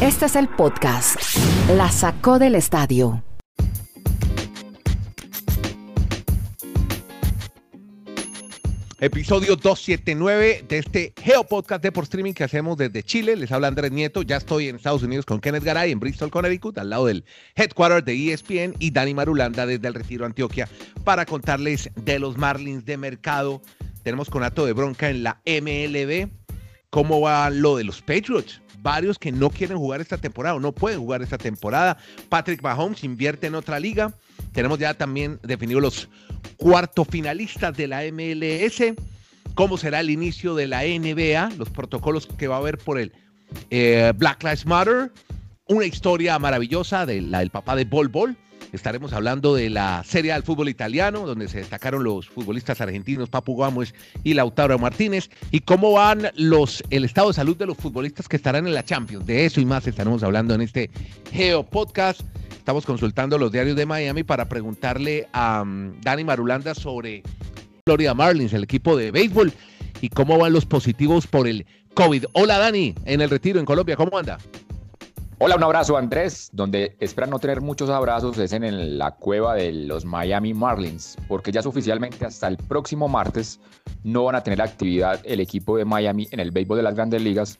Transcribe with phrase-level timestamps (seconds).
[0.00, 1.16] Este es el podcast.
[1.76, 3.22] La sacó del estadio.
[9.02, 13.34] Episodio 279 de este Geo Podcast de por streaming que hacemos desde Chile.
[13.34, 14.20] Les habla Andrés Nieto.
[14.20, 17.24] Ya estoy en Estados Unidos con Kenneth Garay en Bristol, Connecticut, al lado del
[17.54, 20.68] headquarter de ESPN y Dani Marulanda desde el Retiro Antioquia
[21.02, 23.62] para contarles de los Marlins de mercado.
[24.02, 26.28] Tenemos conato de bronca en la MLB.
[26.90, 28.60] ¿Cómo va lo de los Patriots?
[28.82, 31.98] Varios que no quieren jugar esta temporada o no pueden jugar esta temporada.
[32.28, 34.14] Patrick Mahomes invierte en otra liga.
[34.52, 36.08] Tenemos ya también definidos los
[36.56, 38.94] cuarto finalistas de la MLS,
[39.54, 43.12] cómo será el inicio de la NBA, los protocolos que va a haber por el
[43.70, 45.12] eh, Black Lives Matter,
[45.66, 48.36] una historia maravillosa de la del papá de Bol Bol.
[48.72, 53.56] Estaremos hablando de la Serie del fútbol italiano, donde se destacaron los futbolistas argentinos Papu
[53.56, 58.28] Gómez y Lautaro Martínez, y cómo van los el estado de salud de los futbolistas
[58.28, 59.26] que estarán en la Champions.
[59.26, 60.90] De eso y más estaremos hablando en este
[61.32, 62.20] Geo Podcast.
[62.56, 67.22] Estamos consultando los diarios de Miami para preguntarle a um, Dani Marulanda sobre
[67.84, 69.52] Florida Marlins, el equipo de béisbol,
[70.00, 72.26] y cómo van los positivos por el COVID.
[72.34, 74.38] Hola Dani, en el retiro en Colombia, ¿cómo anda?
[75.42, 79.72] Hola, un abrazo Andrés, donde esperan no tener muchos abrazos es en la cueva de
[79.72, 83.58] los Miami Marlins, porque ya es oficialmente hasta el próximo martes
[84.04, 87.22] no van a tener actividad el equipo de Miami en el béisbol de las grandes
[87.22, 87.58] ligas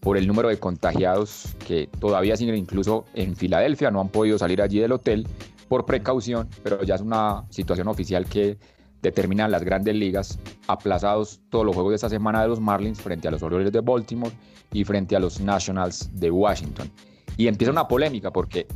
[0.00, 4.60] por el número de contagiados que todavía siguen incluso en Filadelfia, no han podido salir
[4.60, 5.28] allí del hotel
[5.68, 8.58] por precaución, pero ya es una situación oficial que
[9.02, 10.36] determina las grandes ligas,
[10.66, 13.82] aplazados todos los juegos de esta semana de los Marlins frente a los Orioles de
[13.82, 14.34] Baltimore
[14.72, 16.90] y frente a los Nationals de Washington.
[17.36, 18.66] Y empieza una polémica porque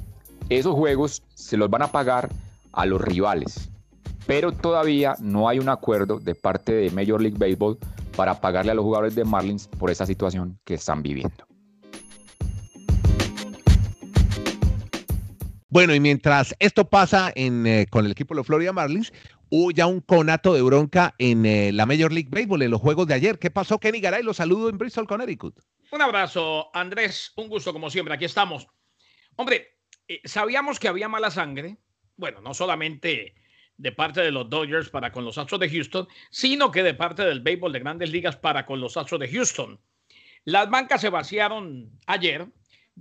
[0.49, 2.31] esos juegos se los van a pagar
[2.73, 3.71] a los rivales,
[4.27, 7.79] pero todavía no hay un acuerdo de parte de Major League Baseball
[8.17, 11.45] para pagarle a los jugadores de Marlins por esa situación que están viviendo.
[15.75, 19.13] Bueno, y mientras esto pasa en, eh, con el equipo de los Florida Marlins,
[19.51, 23.09] hubo ya un conato de bronca en eh, la Major League Baseball, en los juegos
[23.09, 23.41] de ayer.
[23.41, 24.23] ¿Qué pasó, Kenny Garay?
[24.23, 25.59] Lo saludo en Bristol, Connecticut.
[25.90, 27.33] Un abrazo, Andrés.
[27.36, 28.14] Un gusto, como siempre.
[28.14, 28.67] Aquí estamos.
[29.36, 29.78] Hombre,
[30.08, 31.77] eh, sabíamos que había mala sangre.
[32.17, 33.34] Bueno, no solamente
[33.77, 37.24] de parte de los Dodgers para con los Astros de Houston, sino que de parte
[37.24, 39.80] del béisbol de grandes ligas para con los Astros de Houston.
[40.45, 42.46] Las bancas se vaciaron ayer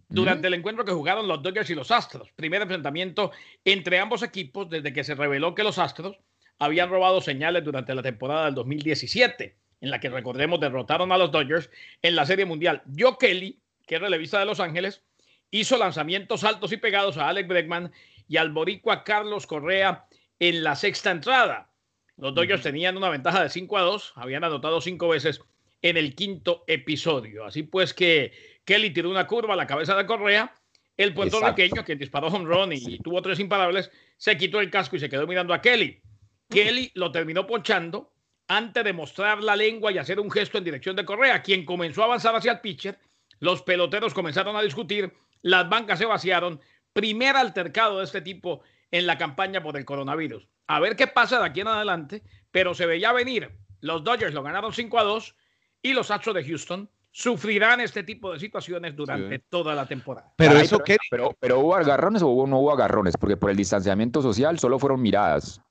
[0.07, 2.31] durante el encuentro que jugaron los Dodgers y los Astros.
[2.31, 3.31] Primer enfrentamiento
[3.63, 6.17] entre ambos equipos desde que se reveló que los Astros
[6.57, 11.29] habían robado señales durante la temporada del 2017, en la que recordemos derrotaron a los
[11.29, 11.69] Dodgers
[12.01, 12.81] en la Serie Mundial.
[12.97, 15.03] Joe Kelly, que es relevista de Los Ángeles,
[15.51, 17.91] hizo lanzamientos altos y pegados a Alex Bregman
[18.29, 20.05] y al boricua Carlos Correa
[20.39, 21.69] en la sexta entrada.
[22.15, 25.41] Los Dodgers tenían una ventaja de 5 a 2, habían anotado cinco veces
[25.81, 27.43] en el quinto episodio.
[27.43, 28.31] Así pues que
[28.63, 30.55] Kelly tiró una curva a la cabeza de Correa.
[30.95, 34.99] El puertorriqueño, que disparó home run y tuvo tres imparables, se quitó el casco y
[34.99, 36.01] se quedó mirando a Kelly.
[36.49, 38.12] Kelly lo terminó ponchando
[38.55, 42.01] antes de mostrar la lengua y hacer un gesto en dirección de Correa, quien comenzó
[42.01, 42.99] a avanzar hacia el pitcher.
[43.39, 46.61] Los peloteros comenzaron a discutir, las bancas se vaciaron.
[46.93, 48.61] Primer altercado de este tipo
[48.91, 50.47] en la campaña por el coronavirus.
[50.67, 53.49] A ver qué pasa de aquí en adelante, pero se veía venir.
[53.81, 55.35] Los Dodgers lo ganaron 5 a 2
[55.81, 60.33] y los Astros de Houston sufrirán este tipo de situaciones durante toda la temporada.
[60.35, 64.57] Pero eso pero, pero, hubo agarrones o no hubo agarrones, porque por el distanciamiento social
[64.57, 65.61] solo fueron miradas.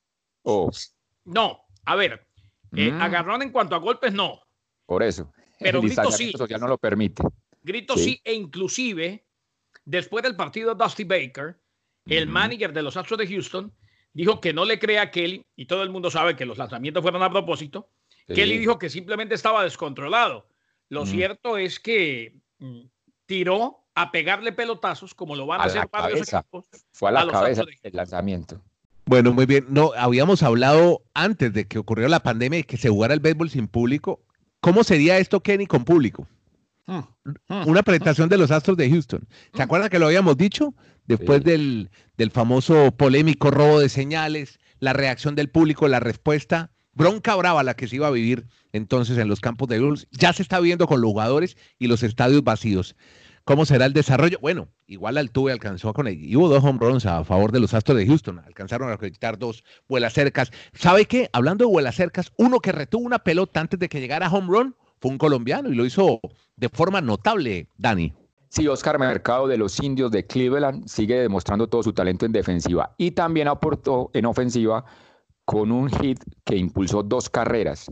[1.25, 2.27] No, a ver,
[2.75, 3.01] eh, mm.
[3.01, 4.41] agarrón en cuanto a golpes no.
[4.87, 5.33] Por eso.
[5.59, 7.23] Pero el distanciamiento social no lo permite.
[7.63, 8.05] Grito sí.
[8.05, 9.27] sí, e inclusive
[9.85, 11.63] después del partido Dusty Baker
[12.07, 13.73] el manager de los Astros de Houston
[14.13, 17.03] dijo que no le crea a Kelly, y todo el mundo sabe que los lanzamientos
[17.03, 17.89] fueron a propósito.
[18.27, 20.49] Kelly dijo que simplemente estaba descontrolado.
[20.89, 22.83] Lo cierto es que mm,
[23.27, 26.67] tiró a pegarle pelotazos, como lo van a, hacer varios equipos.
[26.93, 28.63] Fue a la cabeza el lanzamiento.
[29.05, 29.67] Bueno, muy bien.
[29.69, 33.51] No, habíamos hablado antes de que ocurrió la pandemia y que se jugara el béisbol
[33.51, 34.25] sin público.
[34.61, 36.29] ¿Cómo sería esto, Kenny, con público?
[36.87, 37.01] Hmm,
[37.49, 37.69] hmm.
[37.69, 39.27] Una presentación de los Astros de Houston.
[39.55, 40.75] ¿Se acuerdan que lo habíamos dicho?
[41.07, 47.35] Después del, del, famoso polémico robo de señales, la reacción del público, la respuesta, bronca
[47.35, 50.07] brava la que se iba a vivir entonces en los campos de Bulls.
[50.13, 52.95] Ya se está viendo con los jugadores y los estadios vacíos.
[53.45, 54.39] ¿Cómo será el desarrollo?
[54.41, 56.07] Bueno, igual Altuve alcanzó con.
[56.07, 58.39] Y hubo dos home runs a favor de los Astros de Houston.
[58.39, 60.53] Alcanzaron a acreditar dos vuelas cercas.
[60.75, 61.29] ¿Sabe qué?
[61.33, 64.77] Hablando de vuelas cercas, uno que retuvo una pelota antes de que llegara home run
[65.01, 66.21] fue un colombiano y lo hizo
[66.57, 68.15] de forma notable, Dani.
[68.49, 72.95] Sí, Oscar Mercado de los Indios de Cleveland sigue demostrando todo su talento en defensiva
[72.99, 74.85] y también aportó en ofensiva
[75.45, 77.91] con un hit que impulsó dos carreras.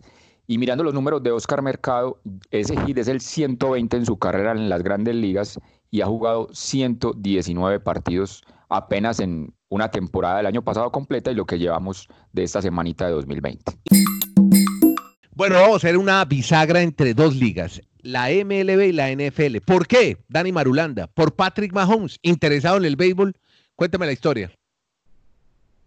[0.51, 2.21] Y mirando los números de Oscar Mercado,
[2.51, 5.61] ese hit es el 120 en su carrera en las grandes ligas
[5.93, 11.47] y ha jugado 119 partidos apenas en una temporada del año pasado completa y lo
[11.47, 13.79] que llevamos de esta semanita de 2020.
[15.37, 19.59] Bueno, vamos a hacer una bisagra entre dos ligas, la MLB y la NFL.
[19.65, 21.07] ¿Por qué, Dani Marulanda?
[21.07, 23.35] Por Patrick Mahomes, interesado en el béisbol.
[23.77, 24.51] Cuéntame la historia.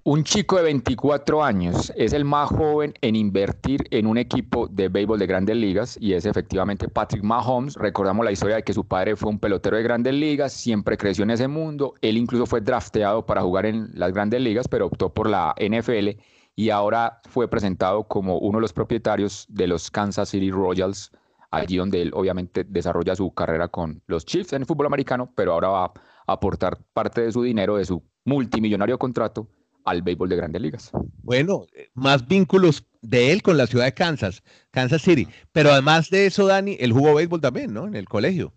[0.05, 4.89] Un chico de 24 años es el más joven en invertir en un equipo de
[4.89, 7.75] béisbol de grandes ligas y es efectivamente Patrick Mahomes.
[7.77, 11.23] Recordamos la historia de que su padre fue un pelotero de grandes ligas, siempre creció
[11.23, 11.93] en ese mundo.
[12.01, 16.19] Él incluso fue drafteado para jugar en las grandes ligas, pero optó por la NFL
[16.57, 21.13] y ahora fue presentado como uno de los propietarios de los Kansas City Royals,
[21.49, 25.53] allí donde él obviamente desarrolla su carrera con los Chiefs en el fútbol americano, pero
[25.53, 25.93] ahora va a
[26.27, 29.47] aportar parte de su dinero, de su multimillonario contrato
[29.85, 30.91] al béisbol de grandes ligas.
[31.23, 35.27] Bueno, más vínculos de él con la ciudad de Kansas, Kansas City.
[35.51, 37.87] Pero además de eso, Dani, él jugó béisbol también, ¿no?
[37.87, 38.53] En el colegio.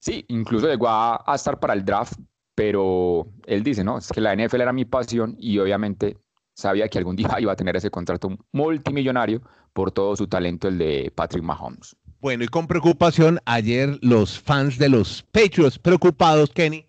[0.00, 2.14] Sí, incluso llegó a, estar para el draft,
[2.54, 6.16] pero él dice, no, es que la NFL era mi pasión y obviamente
[6.54, 9.42] sabía que algún día iba a tener ese contrato multimillonario
[9.72, 11.96] por todo su talento, el de Patrick Mahomes.
[12.20, 16.87] Bueno, y con preocupación, ayer los fans de los Patriots preocupados, Kenny,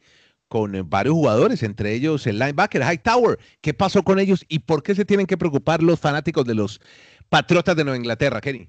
[0.50, 3.40] con eh, varios jugadores, entre ellos el linebacker Hightower.
[3.62, 6.82] ¿Qué pasó con ellos y por qué se tienen que preocupar los fanáticos de los
[7.30, 8.68] Patriotas de Nueva Inglaterra, Kenny?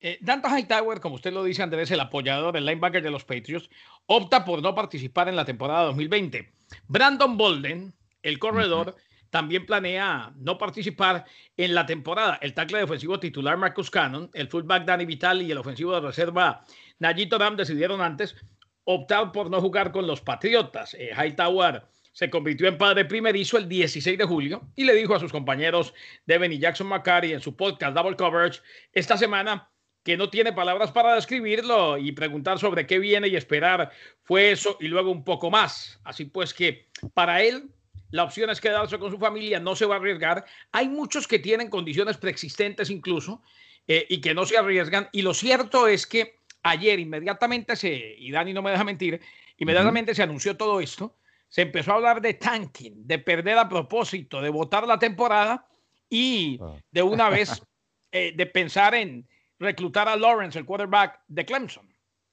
[0.00, 3.70] Eh, Dante Hightower, como usted lo dice, Andrés, el apoyador, el linebacker de los Patriots,
[4.06, 6.52] opta por no participar en la temporada 2020.
[6.88, 8.96] Brandon Bolden, el corredor,
[9.30, 11.24] también planea no participar
[11.56, 12.38] en la temporada.
[12.42, 16.64] El tackle defensivo titular Marcus Cannon, el fullback Danny Vital y el ofensivo de reserva
[16.98, 18.36] Najito Ram decidieron antes
[18.84, 20.94] optar por no jugar con los Patriotas.
[20.94, 21.82] Eh, Hightower
[22.12, 25.94] se convirtió en padre primerizo el 16 de julio y le dijo a sus compañeros
[26.26, 28.60] Devin y Jackson McCarty en su podcast Double Coverage
[28.92, 29.70] esta semana
[30.04, 33.92] que no tiene palabras para describirlo y preguntar sobre qué viene y esperar
[34.24, 36.00] fue eso y luego un poco más.
[36.04, 37.70] Así pues que para él
[38.10, 40.44] la opción es quedarse con su familia, no se va a arriesgar.
[40.72, 43.42] Hay muchos que tienen condiciones preexistentes incluso
[43.86, 48.30] eh, y que no se arriesgan y lo cierto es que ayer inmediatamente se, y
[48.30, 49.20] Dani no me deja mentir,
[49.58, 51.16] inmediatamente se anunció todo esto,
[51.48, 55.66] se empezó a hablar de tanking, de perder a propósito, de votar la temporada
[56.08, 56.76] y ah.
[56.90, 57.62] de una vez
[58.12, 59.26] eh, de pensar en
[59.58, 61.86] reclutar a Lawrence, el quarterback de Clemson.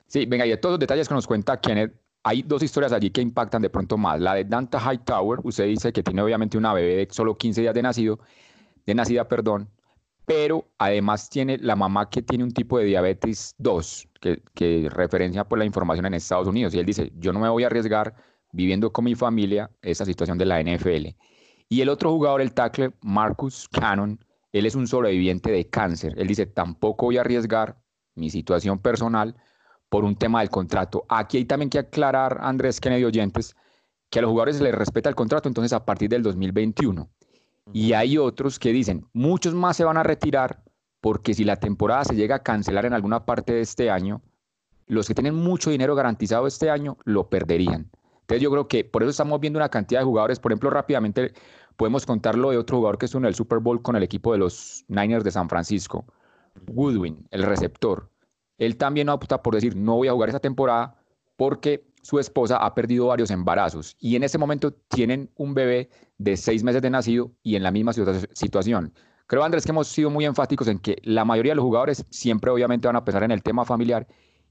[0.07, 1.93] Sí, venga, y de todos los detalles que nos cuenta Kenneth,
[2.23, 4.19] hay dos historias allí que impactan de pronto más.
[4.19, 7.73] La de Dante Hightower, usted dice que tiene obviamente una bebé de solo 15 días
[7.73, 8.19] de nacido,
[8.85, 9.69] de nacida, perdón,
[10.29, 15.57] pero además tiene la mamá que tiene un tipo de diabetes 2, que, referencia por
[15.57, 16.75] la información en Estados Unidos.
[16.75, 18.13] Y él dice, yo no me voy a arriesgar
[18.51, 21.15] viviendo con mi familia esa situación de la NFL.
[21.67, 26.13] Y el otro jugador, el tackle, Marcus Cannon, él es un sobreviviente de cáncer.
[26.15, 27.81] Él dice, tampoco voy a arriesgar
[28.13, 29.35] mi situación personal
[29.89, 31.05] por un tema del contrato.
[31.09, 33.55] Aquí hay también que aclarar, Andrés Kennedy oyentes,
[34.11, 37.09] que a los jugadores se les respeta el contrato, entonces a partir del 2021.
[37.73, 40.63] Y hay otros que dicen, muchos más se van a retirar
[41.01, 44.21] porque si la temporada se llega a cancelar en alguna parte de este año,
[44.87, 47.89] los que tienen mucho dinero garantizado este año lo perderían.
[48.21, 51.33] Entonces yo creo que por eso estamos viendo una cantidad de jugadores, por ejemplo, rápidamente
[51.77, 54.39] podemos contarlo de otro jugador que estuvo en el Super Bowl con el equipo de
[54.39, 56.05] los Niners de San Francisco,
[56.67, 58.09] Goodwin, el receptor.
[58.57, 60.95] Él también opta por decir, no voy a jugar esa temporada
[61.37, 66.37] porque su esposa ha perdido varios embarazos y en ese momento tienen un bebé de
[66.37, 68.93] seis meses de nacido y en la misma situación.
[69.27, 72.49] Creo, Andrés, que hemos sido muy enfáticos en que la mayoría de los jugadores siempre
[72.49, 74.07] obviamente van a pensar en el tema familiar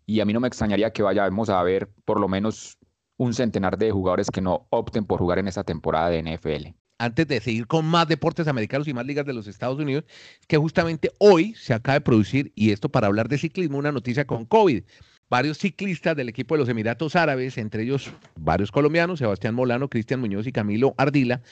[0.06, 2.78] y a mí no me extrañaría que vayamos a ver por lo menos
[3.16, 6.68] un centenar de jugadores que no opten por jugar en esta temporada de NFL.
[7.00, 10.04] Antes de seguir con más deportes americanos y más ligas de los Estados Unidos,
[10.46, 14.26] que justamente hoy se acaba de producir, y esto para hablar de ciclismo, una noticia
[14.26, 14.82] con COVID
[15.28, 20.20] varios ciclistas del equipo de los Emiratos Árabes, entre ellos varios colombianos, Sebastián Molano, Cristian
[20.20, 21.42] Muñoz y Camilo Ardila,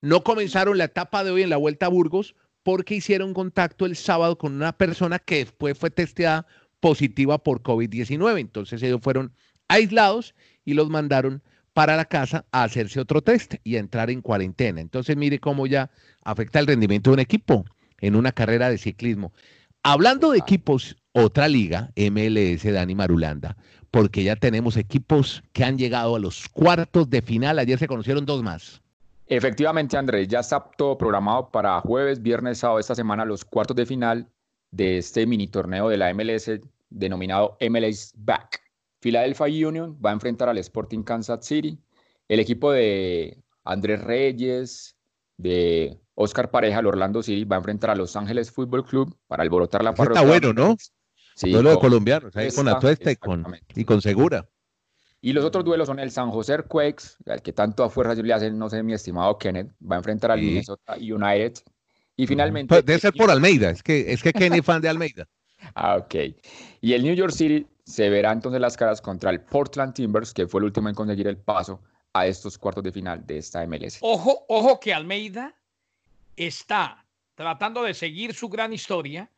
[0.00, 3.96] no comenzaron la etapa de hoy en la Vuelta a Burgos porque hicieron contacto el
[3.96, 6.46] sábado con una persona que después fue testeada
[6.80, 8.40] positiva por COVID-19.
[8.40, 9.32] Entonces ellos fueron
[9.68, 14.20] aislados y los mandaron para la casa a hacerse otro test y a entrar en
[14.20, 14.80] cuarentena.
[14.80, 15.90] Entonces mire cómo ya
[16.22, 17.64] afecta el rendimiento de un equipo
[17.98, 19.32] en una carrera de ciclismo.
[19.82, 23.56] Hablando de equipos, otra liga, MLS, Dani Marulanda,
[23.90, 27.58] porque ya tenemos equipos que han llegado a los cuartos de final.
[27.58, 28.80] Ayer se conocieron dos más.
[29.26, 33.86] Efectivamente, Andrés, ya está todo programado para jueves, viernes, sábado esta semana los cuartos de
[33.86, 34.28] final
[34.70, 36.50] de este mini torneo de la MLS
[36.90, 38.60] denominado MLS Back.
[39.00, 41.78] Philadelphia Union va a enfrentar al Sporting Kansas City.
[42.28, 44.96] El equipo de Andrés Reyes,
[45.36, 49.42] de Oscar Pareja, el Orlando City, va a enfrentar a Los Ángeles Fútbol Club para
[49.42, 50.28] alborotar la Ese está parroquia.
[50.28, 50.76] bueno, ¿no?
[51.42, 53.44] Sí, Duelo de con- colombianos, ahí con Esta, Atuesta y con,
[53.74, 54.48] y con Segura.
[55.20, 58.32] Y los otros duelos son el San José Earthquakes, al que tanto a fuerza le
[58.32, 60.46] hacen, no sé, mi estimado Kenneth, va a enfrentar al Sí.
[60.46, 61.54] Minnesota United.
[62.16, 62.68] Y finalmente.
[62.68, 65.28] Pues debe ser por Almeida, es que, es que Kenny es fan de Almeida.
[65.76, 66.14] Ah, ok.
[66.80, 70.48] Y el New York City se verá entonces las caras contra el Portland Timbers, que
[70.48, 71.80] fue el último en conseguir el paso
[72.12, 73.98] a estos cuartos de final de esta MLS.
[74.00, 75.54] Ojo, ojo que Almeida
[76.36, 77.04] está
[77.36, 79.30] tratando de seguir su gran historia,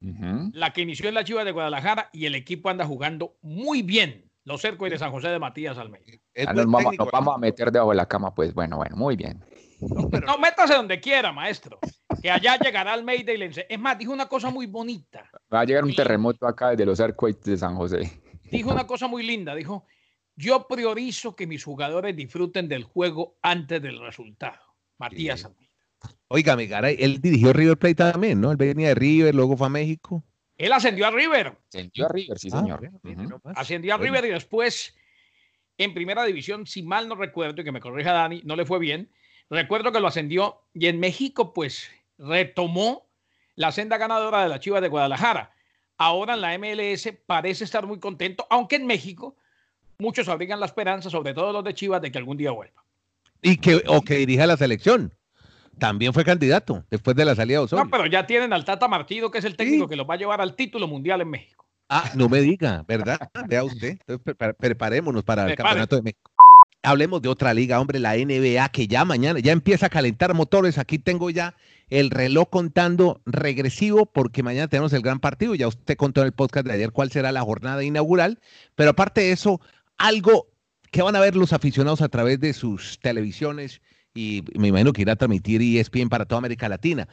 [0.00, 4.30] La que inició en la Chivas de Guadalajara y el equipo anda jugando muy bien.
[4.44, 6.18] Los cercos de San José de Matías Almeida.
[6.34, 8.78] Ya buen nos, vamos, técnico, nos vamos a meter debajo de la cama, pues bueno,
[8.78, 9.44] bueno, muy bien.
[9.80, 11.78] No, métase donde quiera, maestro.
[12.22, 15.30] Que allá llegará Almeida y le Es más, dijo una cosa muy bonita.
[15.52, 18.20] Va a llegar un terremoto acá desde los Earthquakes de San José.
[18.50, 19.54] Dijo una cosa muy linda.
[19.54, 19.86] Dijo,
[20.36, 24.60] yo priorizo que mis jugadores disfruten del juego antes del resultado.
[24.98, 25.46] Matías Sí.
[25.46, 25.69] Almeida.
[26.28, 28.50] Óigame, Garay, él dirigió River Plate también, ¿no?
[28.52, 30.22] Él venía de River, luego fue a México.
[30.56, 31.56] Él ascendió a River.
[31.68, 32.90] Sentió a River, sí, Ah, señor.
[33.56, 34.12] Ascendió a Bueno.
[34.14, 34.94] River y después
[35.78, 38.78] en primera división, si mal no recuerdo, y que me corrija Dani, no le fue
[38.78, 39.10] bien.
[39.48, 43.08] Recuerdo que lo ascendió y en México, pues retomó
[43.56, 45.52] la senda ganadora de la Chivas de Guadalajara.
[45.96, 49.36] Ahora en la MLS parece estar muy contento, aunque en México
[49.98, 52.84] muchos abrigan la esperanza, sobre todo los de Chivas, de que algún día vuelva.
[53.42, 55.14] Y que, o que dirija la selección.
[55.80, 57.84] También fue candidato después de la salida de Osorio.
[57.84, 59.90] No, pero ya tienen al Tata Martino, que es el técnico Sí.
[59.90, 61.66] que los va a llevar al título mundial en México.
[61.88, 63.18] Ah, no me diga, ¿verdad?
[63.48, 63.98] Vea usted.
[64.06, 65.56] Entonces, pre- preparémonos para el.
[65.56, 66.30] Campeonato de México.
[66.82, 70.78] Hablemos de otra liga, hombre, la NBA, que ya mañana ya empieza a calentar motores.
[70.78, 71.54] Aquí tengo ya
[71.90, 75.54] el reloj contando regresivo porque mañana tenemos el gran partido.
[75.54, 78.38] Ya usted contó en el podcast de ayer cuál será la jornada inaugural.
[78.76, 79.60] Pero aparte de eso,
[79.98, 80.46] algo
[80.90, 83.82] que van a ver los aficionados a través de sus televisiones
[84.14, 87.08] y me imagino que irá a transmitir ESPN para toda América Latina.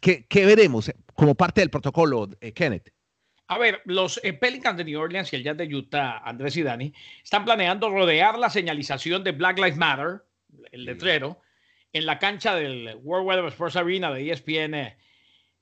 [0.00, 2.92] ¿Qué, qué veremos como parte del protocolo, eh, Kenneth?
[3.46, 6.62] A ver, los eh, Pelicans de New Orleans y el Jazz de Utah, Andrés y
[6.62, 6.92] Dani,
[7.22, 10.22] están planeando rodear la señalización de Black Lives Matter,
[10.70, 11.40] el letrero,
[11.92, 14.96] en la cancha del World Weather Sports Arena de ESPN eh,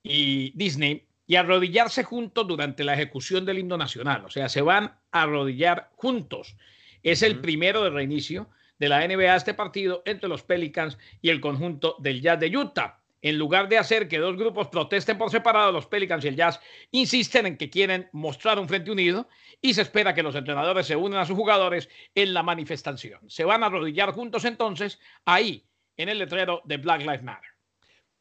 [0.02, 4.24] y Disney y arrodillarse juntos durante la ejecución del himno nacional.
[4.24, 6.56] O sea, se van a arrodillar juntos.
[7.02, 11.40] Es el primero de reinicio de la NBA este partido entre los Pelicans y el
[11.40, 13.00] conjunto del Jazz de Utah.
[13.20, 16.60] En lugar de hacer que dos grupos protesten por separado, los Pelicans y el Jazz
[16.92, 19.28] insisten en que quieren mostrar un frente unido
[19.60, 23.20] y se espera que los entrenadores se unan a sus jugadores en la manifestación.
[23.28, 25.66] Se van a arrodillar juntos entonces ahí,
[25.96, 27.50] en el letrero de Black Lives Matter.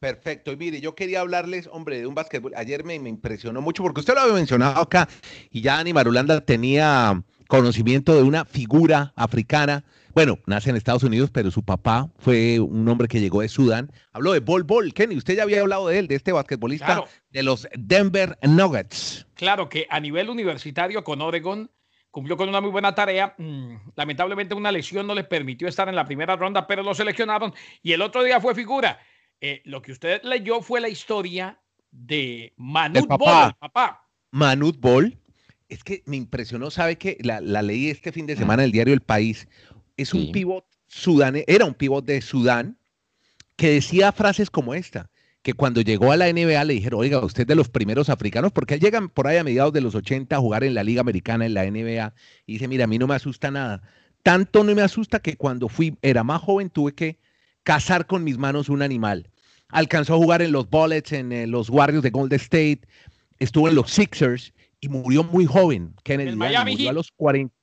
[0.00, 0.52] Perfecto.
[0.52, 2.52] Y mire, yo quería hablarles, hombre, de un básquetbol.
[2.56, 5.08] Ayer me, me impresionó mucho porque usted lo había mencionado acá
[5.50, 9.84] y ya Dani Marulanda tenía conocimiento de una figura africana.
[10.18, 13.92] Bueno, nace en Estados Unidos, pero su papá fue un hombre que llegó de Sudán.
[14.10, 14.92] Habló de Bol Bol.
[14.92, 17.04] Kenny, usted ya había hablado de él, de este basquetbolista Claro.
[17.30, 19.28] de los Denver Nuggets.
[19.34, 21.70] Claro que a nivel universitario con Oregon
[22.10, 23.36] cumplió con una muy buena tarea.
[23.38, 27.54] Mm, lamentablemente una lesión no les permitió estar en la primera ronda, pero lo seleccionaron
[27.80, 28.98] y el otro día fue figura.
[29.40, 31.60] Eh, lo que usted leyó fue la historia
[31.92, 33.24] de Manute papá.
[33.24, 34.08] Bol, el papá.
[34.32, 35.16] Manut Bol.
[35.68, 38.72] Es que me impresionó, ¿sabe que la, la leí este fin de semana en el
[38.72, 39.46] diario El País.
[39.98, 40.32] Es un Sí.
[40.32, 42.78] pivot sudane, era un pivot de Sudán
[43.56, 45.10] que decía frases como esta,
[45.42, 48.52] que cuando llegó a la NBA le dijeron, oiga, usted es de los primeros africanos,
[48.52, 51.00] porque él llega por ahí a mediados de los 80 a jugar en la Liga
[51.00, 52.14] Americana, en la NBA,
[52.46, 53.82] y dice, mira, a mí no me asusta nada.
[54.22, 57.18] Tanto no me asusta que cuando fui, era más joven, tuve que
[57.64, 59.28] cazar con mis manos un animal.
[59.68, 62.80] Alcanzó a jugar en los Bullets, en eh, los Warriors de Golden State,
[63.38, 65.94] estuvo en los Sixers y murió muy joven.
[66.04, 67.54] Kennedy el Miami murió a los 40,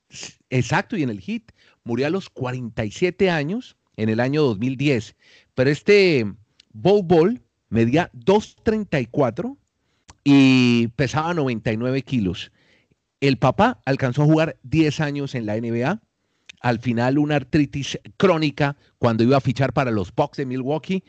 [0.50, 1.42] exacto, y en el Heat
[1.86, 5.16] murió a los 47 años en el año 2010.
[5.54, 6.26] Pero este
[6.72, 9.56] Bol Bol medía 2.34
[10.24, 12.50] y pesaba 99 kilos.
[13.20, 16.02] El papá alcanzó a jugar 10 años en la NBA.
[16.60, 21.04] Al final una artritis crónica cuando iba a fichar para los Bucks de Milwaukee.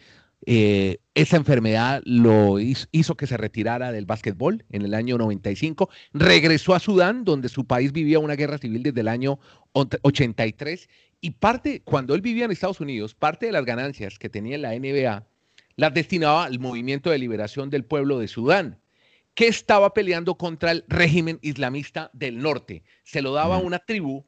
[0.50, 5.90] Eh, esa enfermedad lo hizo, hizo, que se retirara del básquetbol en el año 95.
[6.14, 9.40] Regresó a Sudán, donde su país vivía una guerra civil desde el año
[9.74, 10.88] 83.
[11.20, 14.62] Y parte, cuando él vivía en Estados Unidos, parte de las ganancias que tenía en
[14.62, 15.28] la NBA
[15.76, 18.80] las destinaba al movimiento de liberación del pueblo de Sudán,
[19.34, 22.84] que estaba peleando contra el régimen islamista del norte.
[23.04, 24.26] Se lo daba a una tribu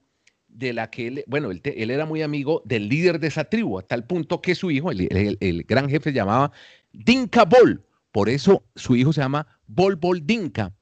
[0.50, 3.80] de la que él, bueno, él, él, era muy amigo del líder de esa tribu,
[3.80, 6.52] a tal punto que su hijo, el, el, el gran jefe, se llamaba
[6.92, 7.86] Dinka Bol.
[8.12, 10.74] Por eso su hijo se llama Bol Bol Dinka.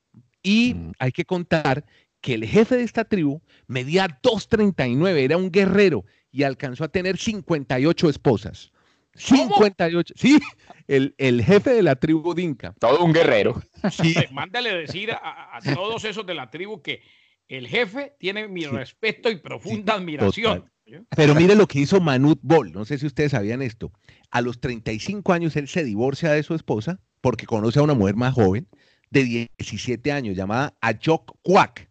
[0.41, 0.91] Y mm.
[0.99, 1.85] hay que contar
[2.21, 7.17] que el jefe de esta tribu medía 2.39, era un guerrero y alcanzó a tener
[7.17, 8.71] 58 esposas.
[9.15, 10.13] 58.
[10.15, 10.39] Sí,
[10.87, 12.73] el, el, jefe de la tribu Dinka.
[12.79, 13.61] Todo un guerrero.
[13.91, 14.15] Sí.
[14.31, 17.01] Mándale decir a, a, todos esos de la tribu que
[17.47, 20.59] el jefe tiene mi respeto y profunda sí, admiración.
[20.59, 20.71] Total.
[21.15, 22.71] Pero mire lo que hizo Manut Bol.
[22.71, 23.91] No sé si ustedes sabían esto.
[24.31, 28.15] A los 35 años él se divorcia de su esposa porque conoce a una mujer
[28.15, 28.67] más joven
[29.09, 31.89] de 17 años llamada Ayok Kwak.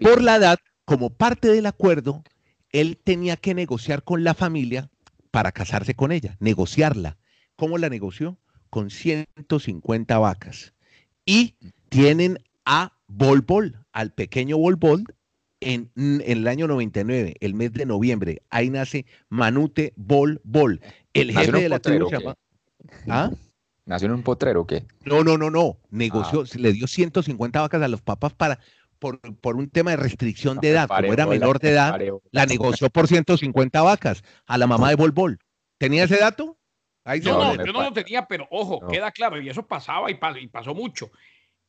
[0.00, 2.22] Por la edad, como parte del acuerdo,
[2.70, 4.88] él tenía que negociar con la familia
[5.30, 7.18] para casarse con ella, negociarla.
[7.56, 8.38] ¿Cómo la negoció?
[8.70, 10.74] Con 150 vacas.
[11.24, 11.56] Y
[11.88, 15.04] tienen a Bol Bol, al pequeño Bol Bol,
[15.60, 18.42] en, en, el año 99, el mes de noviembre.
[18.50, 20.80] Ahí nace Manute Bol Bol.
[21.12, 22.36] El jefe de la tribu se llama...
[23.08, 23.30] ¿Ah?
[23.84, 24.84] ¿Nació en un potrero o qué?
[25.04, 25.78] No, no, no, no.
[25.90, 26.58] Negoció, ah.
[26.58, 28.58] le dio 150 vacas a los papas para,
[28.98, 30.88] por, por un tema de restricción de edad.
[30.88, 32.00] Como era menor de edad,
[32.30, 35.38] la negoció por 150 vacas a la mamá de Bol Bol.
[35.78, 36.56] ¿Tenía ese dato?
[37.04, 38.88] Ahí no, no, yo no lo tenía, pero ojo, no.
[38.88, 41.10] queda claro, y eso pasaba y, pas y pasó mucho.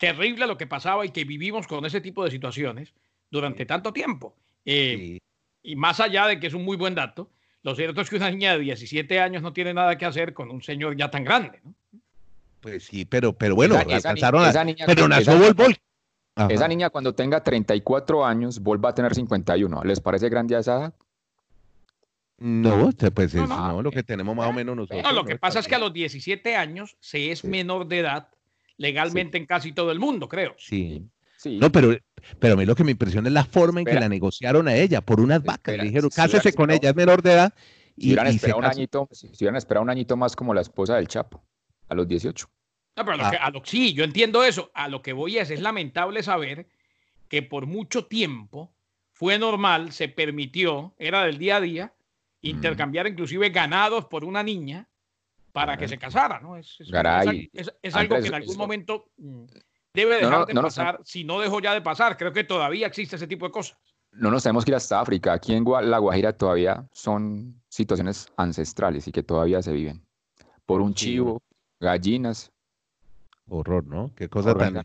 [0.07, 2.93] Terrible lo que pasaba y que vivimos con ese tipo de situaciones
[3.29, 4.35] durante tanto tiempo.
[4.65, 5.21] Eh, sí.
[5.63, 7.29] Y más allá de que es un muy buen dato,
[7.63, 10.51] lo cierto es que una niña de 17 años no tiene nada que hacer con
[10.51, 11.73] un señor ya tan grande, ¿no?
[12.59, 16.47] Pues sí, pero, pero bueno, esa, alcanzaron esa a, niña, pero nació esa.
[16.49, 19.83] Esa niña cuando tenga 34 años vuelva a tener 51.
[19.83, 20.93] ¿Les parece grande a esa edad?
[22.37, 23.67] No, pues no, no.
[23.73, 25.03] no, lo que tenemos más o menos nosotros.
[25.03, 27.47] No, lo que pasa es que a los 17 años se es sí.
[27.47, 28.29] menor de edad
[28.77, 29.41] legalmente sí.
[29.41, 30.55] en casi todo el mundo, creo.
[30.57, 31.05] Sí.
[31.37, 31.57] Sí.
[31.57, 31.97] No, pero,
[32.39, 33.99] pero a mí lo que me impresiona es la forma en Espera.
[33.99, 35.73] que la negociaron a ella por unas vacas.
[35.73, 35.83] Espera.
[35.83, 37.53] Le dijeron, cásese si con ella, es menor de edad.
[37.97, 40.95] Si hubieran, y, esperado un añito, si hubieran esperado un añito más como la esposa
[40.95, 41.43] del Chapo,
[41.89, 42.49] a los 18.
[42.95, 44.71] No, pero a lo que, a lo, sí, yo entiendo eso.
[44.73, 46.67] A lo que voy es, es lamentable saber
[47.27, 48.73] que por mucho tiempo
[49.11, 51.93] fue normal, se permitió, era del día a día,
[52.41, 53.09] intercambiar mm.
[53.09, 54.87] inclusive ganados por una niña
[55.53, 56.57] para que se casara, ¿no?
[56.57, 59.45] Es, es, Garay, es, es algo que en algún momento mm,
[59.93, 62.17] debe dejar no, no, de pasar, si no dejó ya de pasar.
[62.17, 63.77] Creo que todavía existe ese tipo de cosas.
[64.11, 65.33] No nos tenemos que ir hasta África.
[65.33, 70.05] Aquí en La Guajira todavía son situaciones ancestrales y que todavía se viven.
[70.65, 71.41] Por un chivo,
[71.79, 72.51] gallinas,
[73.47, 74.11] horror, ¿no?
[74.15, 74.83] Qué cosa tan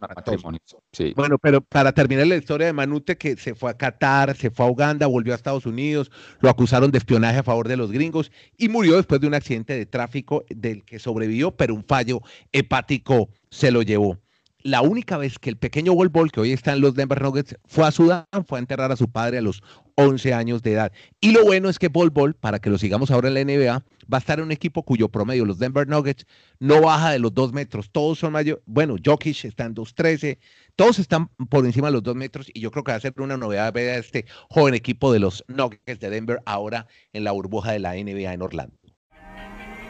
[0.92, 1.12] sí.
[1.16, 4.66] Bueno, pero para terminar la historia de Manute, que se fue a Qatar, se fue
[4.66, 8.30] a Uganda, volvió a Estados Unidos, lo acusaron de espionaje a favor de los gringos
[8.56, 12.20] y murió después de un accidente de tráfico del que sobrevivió, pero un fallo
[12.52, 14.18] hepático se lo llevó.
[14.62, 17.56] La única vez que el pequeño Bol Bol, que hoy está en los Denver Nuggets,
[17.64, 19.62] fue a Sudán, fue a enterrar a su padre a los
[19.98, 20.92] 11 años de edad.
[21.20, 23.84] Y lo bueno es que Bol Bol, para que lo sigamos ahora en la NBA,
[24.12, 26.24] va a estar en un equipo cuyo promedio, los Denver Nuggets,
[26.60, 27.90] no baja de los dos metros.
[27.90, 28.62] Todos son mayores.
[28.64, 30.38] Bueno, Jokic está en 2.13.
[30.76, 33.12] Todos están por encima de los dos metros y yo creo que va a ser
[33.18, 37.32] una novedad ver a este joven equipo de los Nuggets de Denver ahora en la
[37.32, 38.78] burbuja de la NBA en Orlando.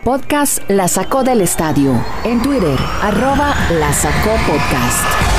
[0.05, 2.03] Podcast La Sacó del Estadio.
[2.25, 5.38] En Twitter, arroba La Sacó Podcast.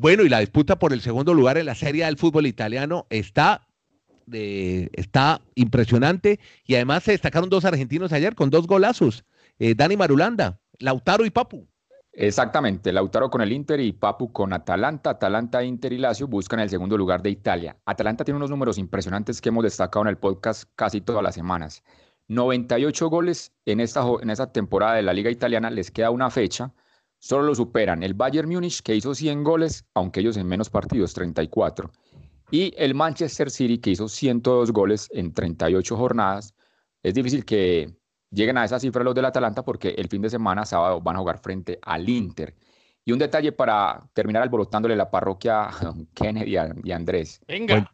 [0.00, 3.68] Bueno, y la disputa por el segundo lugar en la Serie del fútbol italiano está,
[4.32, 9.26] eh, está impresionante y además se destacaron dos argentinos ayer con dos golazos,
[9.58, 11.68] eh, Dani Marulanda, Lautaro y Papu.
[12.14, 15.10] Exactamente, Lautaro con el Inter y Papu con Atalanta.
[15.10, 17.76] Atalanta, Inter y Lazio buscan el segundo lugar de Italia.
[17.84, 21.82] Atalanta tiene unos números impresionantes que hemos destacado en el podcast casi todas las semanas.
[22.28, 26.72] 98 goles en esta, en esta temporada de la Liga Italiana, les queda una fecha.
[27.20, 31.12] Solo lo superan el Bayern Múnich, que hizo 100 goles, aunque ellos en menos partidos,
[31.12, 31.90] 34.
[32.50, 36.54] Y el Manchester City, que hizo 102 goles en 38 jornadas.
[37.02, 37.94] Es difícil que
[38.30, 41.18] lleguen a esa cifra los del Atalanta porque el fin de semana, sábado, van a
[41.18, 42.54] jugar frente al Inter.
[43.04, 47.40] Y un detalle para terminar alborotándole la parroquia a Kennedy y Andrés.
[47.46, 47.88] Venga.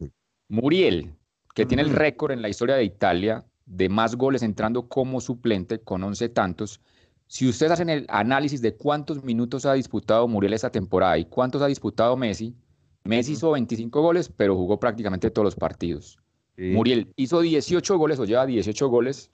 [0.47, 1.13] Muriel,
[1.53, 1.67] que mm.
[1.67, 6.01] tiene el récord en la historia de Italia de más goles entrando como suplente con
[6.01, 6.79] 11 tantos.
[7.27, 11.61] Si ustedes hacen el análisis de cuántos minutos ha disputado Muriel esta temporada y cuántos
[11.61, 12.55] ha disputado Messi,
[13.03, 16.19] Messi hizo 25 goles, pero jugó prácticamente todos los partidos.
[16.55, 16.71] Sí.
[16.73, 19.31] Muriel hizo 18 goles o lleva 18 goles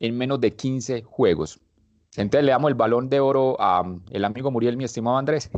[0.00, 1.60] en menos de 15 juegos.
[2.16, 5.50] Entonces le damos el balón de oro a um, el amigo Muriel, mi estimado Andrés.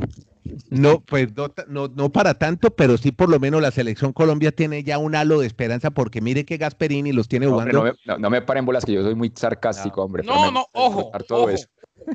[0.69, 4.51] No, pues no, no, no, para tanto, pero sí por lo menos la selección Colombia
[4.51, 7.73] tiene ya un halo de esperanza porque mire que Gasperini los tiene no, jugando.
[7.73, 10.23] No me, no, no me, paren bolas que yo soy muy sarcástico, hombre.
[10.23, 11.49] No, no, ojo, ojo.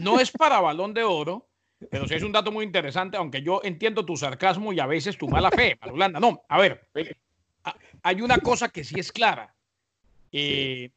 [0.00, 1.48] No es para balón de oro,
[1.90, 5.16] pero sí es un dato muy interesante, aunque yo entiendo tu sarcasmo y a veces
[5.16, 6.18] tu mala fe, Marulanda.
[6.18, 6.88] No, a ver,
[8.02, 9.54] hay una cosa que sí es clara.
[10.32, 10.90] Eh,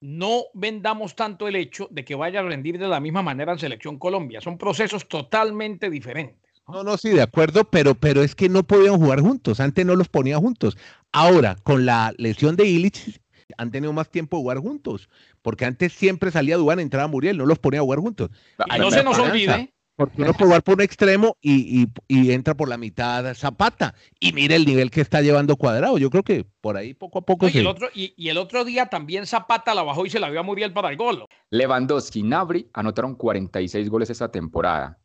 [0.00, 3.58] no vendamos tanto el hecho de que vaya a rendir de la misma manera en
[3.58, 4.40] Selección Colombia.
[4.40, 6.47] Son procesos totalmente diferentes.
[6.68, 9.58] No, no, sí, de acuerdo, pero, pero es que no podían jugar juntos.
[9.60, 10.76] Antes no los ponía juntos.
[11.12, 13.20] Ahora, con la lesión de Illich,
[13.56, 15.08] han tenido más tiempo de jugar juntos.
[15.40, 18.30] Porque antes siempre salía Dubán, entraba Muriel, no los ponía a jugar juntos.
[18.74, 22.68] Y no se nos olvide porque uno puede jugar por un extremo y, entra por
[22.68, 23.96] la mitad Zapata.
[24.20, 25.98] Y mire el nivel que está llevando Cuadrado.
[25.98, 27.48] Yo creo que por ahí poco a poco.
[27.48, 30.38] y, el otro, y, el otro día también Zapata la bajó y se la vio
[30.38, 31.24] a Muriel para el gol.
[31.50, 34.97] Lewandowski y Nabri anotaron 46 goles esta temporada.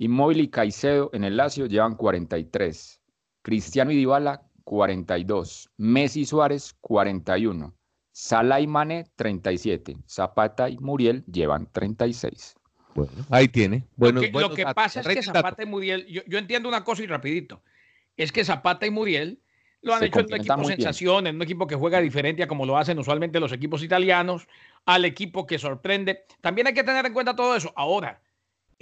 [0.00, 3.02] Inmóvil y Caicedo en el Lazio llevan 43.
[3.42, 5.70] Cristiano y Dybala 42.
[5.76, 7.74] Messi y Suárez 41.
[8.10, 9.98] Salah y Mane 37.
[10.08, 12.56] Zapata y Muriel llevan 36.
[12.94, 13.84] Bueno, ahí tiene.
[13.96, 17.62] Bueno, lo que, pasa es que Zapata y Muriel, yo, entiendo una cosa y rapidito,
[18.16, 19.42] es que Zapata y Muriel
[19.82, 22.64] lo han hecho en un equipo sensación, en un equipo que juega diferente a como
[22.64, 24.48] lo hacen usualmente los equipos italianos,
[24.86, 26.24] al equipo que sorprende.
[26.40, 27.70] También hay que tener en cuenta todo eso.
[27.76, 28.22] Ahora,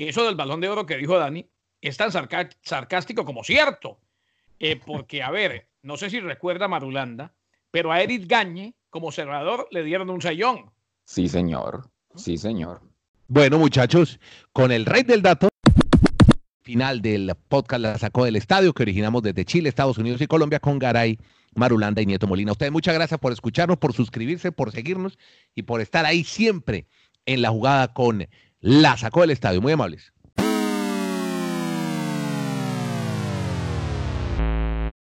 [0.06, 1.48] eso del balón de oro que dijo Dani
[1.80, 3.98] es tan sarcástico como cierto.
[4.60, 7.32] Eh, porque, a ver, no sé si recuerda Marulanda,
[7.70, 10.70] pero a Eric Gagne, como cerrador, le dieron un sayón.
[11.04, 11.90] Sí, señor.
[12.14, 12.80] Sí, señor.
[13.28, 14.18] Bueno, muchachos,
[14.52, 15.48] con el rey del dato,
[16.62, 20.60] final del podcast la sacó del estadio que originamos desde Chile, Estados Unidos y Colombia
[20.60, 21.18] con Garay,
[21.54, 22.52] Marulanda y Nieto Molina.
[22.52, 25.18] ustedes muchas gracias por escucharnos, por suscribirse, por seguirnos
[25.54, 26.86] y por estar ahí siempre
[27.26, 28.28] en la jugada con
[28.60, 29.60] la sacó del estadio.
[29.60, 30.12] Muy amables.